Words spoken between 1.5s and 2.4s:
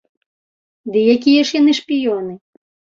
ж яны шпіёны?